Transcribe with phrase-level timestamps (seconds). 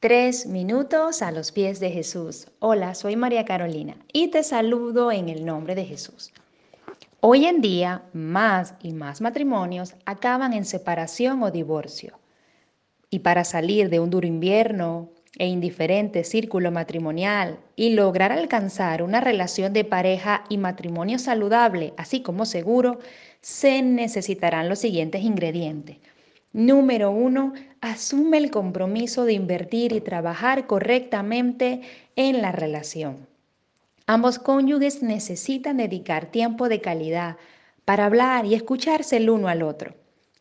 [0.00, 2.46] Tres minutos a los pies de Jesús.
[2.60, 6.32] Hola, soy María Carolina y te saludo en el nombre de Jesús.
[7.18, 12.16] Hoy en día, más y más matrimonios acaban en separación o divorcio.
[13.10, 19.20] Y para salir de un duro invierno e indiferente círculo matrimonial y lograr alcanzar una
[19.20, 23.00] relación de pareja y matrimonio saludable, así como seguro,
[23.40, 25.96] se necesitarán los siguientes ingredientes.
[26.52, 31.82] Número uno, asume el compromiso de invertir y trabajar correctamente
[32.16, 33.26] en la relación.
[34.06, 37.36] Ambos cónyuges necesitan dedicar tiempo de calidad
[37.84, 39.94] para hablar y escucharse el uno al otro.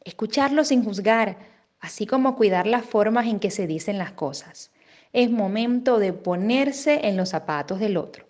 [0.05, 1.38] Escucharlo sin juzgar,
[1.81, 4.72] así como cuidar las formas en que se dicen las cosas.
[5.12, 8.26] Es momento de ponerse en los zapatos del otro.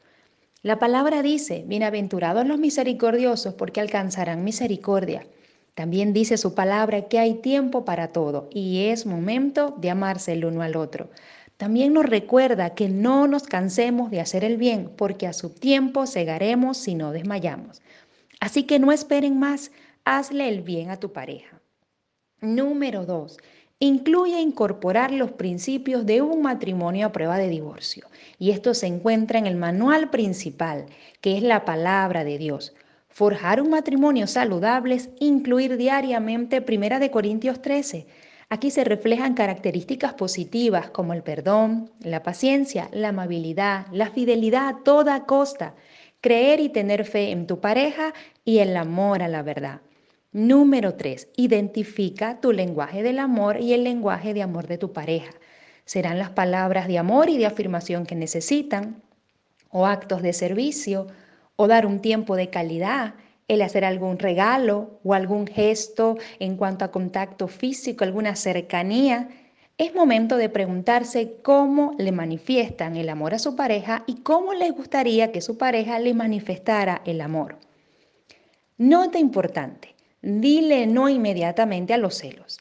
[0.63, 5.27] La palabra dice, bienaventurados los misericordiosos porque alcanzarán misericordia.
[5.77, 10.43] También dice su palabra que hay tiempo para todo y es momento de amarse el
[10.43, 11.11] uno al otro.
[11.55, 16.07] También nos recuerda que no nos cansemos de hacer el bien, porque a su tiempo
[16.07, 17.83] cegaremos si no desmayamos.
[18.39, 19.69] Así que no esperen más,
[20.03, 21.61] hazle el bien a tu pareja.
[22.41, 23.37] Número dos,
[23.77, 28.07] incluye incorporar los principios de un matrimonio a prueba de divorcio.
[28.39, 30.87] Y esto se encuentra en el manual principal,
[31.21, 32.73] que es la palabra de Dios
[33.17, 38.05] forjar un matrimonio saludable es incluir diariamente Primera de Corintios 13.
[38.47, 44.83] Aquí se reflejan características positivas como el perdón, la paciencia, la amabilidad, la fidelidad a
[44.83, 45.73] toda costa,
[46.21, 48.13] creer y tener fe en tu pareja
[48.45, 49.81] y el amor a la verdad.
[50.31, 51.29] Número 3.
[51.37, 55.31] Identifica tu lenguaje del amor y el lenguaje de amor de tu pareja.
[55.85, 59.01] Serán las palabras de amor y de afirmación que necesitan,
[59.71, 61.07] o actos de servicio,
[61.57, 63.15] o dar un tiempo de calidad,
[63.49, 69.29] el hacer algún regalo o algún gesto en cuanto a contacto físico, alguna cercanía,
[69.77, 74.71] es momento de preguntarse cómo le manifiestan el amor a su pareja y cómo les
[74.71, 77.57] gustaría que su pareja le manifestara el amor.
[78.77, 82.59] Nota importante, dile no inmediatamente a los celos,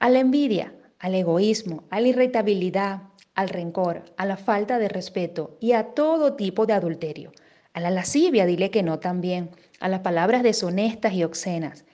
[0.00, 3.02] a la envidia, al egoísmo, a la irritabilidad,
[3.34, 7.32] al rencor, a la falta de respeto y a todo tipo de adulterio.
[7.76, 9.50] A la lascivia dile que no también,
[9.80, 11.84] a las palabras deshonestas y obscenas.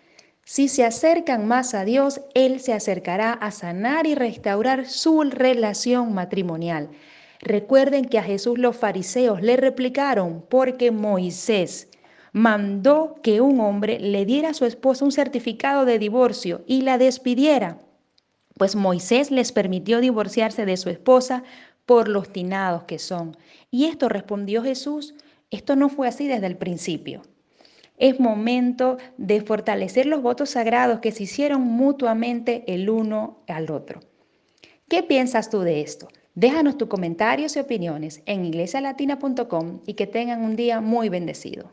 [0.45, 6.15] Si se acercan más a Dios, Él se acercará a sanar y restaurar su relación
[6.15, 6.91] matrimonial.
[7.41, 11.89] Recuerden que a Jesús los fariseos le replicaron porque Moisés
[12.31, 16.97] mandó que un hombre le diera a su esposa un certificado de divorcio y la
[16.97, 17.81] despidiera.
[18.57, 21.43] Pues Moisés les permitió divorciarse de su esposa
[21.87, 23.37] por los tinados que son.
[23.73, 25.17] Y esto respondió Jesús,
[25.53, 27.23] esto no fue así desde el principio.
[27.99, 34.01] Es momento de fortalecer los votos sagrados que se hicieron mutuamente el uno al otro.
[34.89, 36.09] ¿Qué piensas tú de esto?
[36.35, 41.71] Déjanos tus comentarios y opiniones en iglesialatina.com y que tengan un día muy bendecido.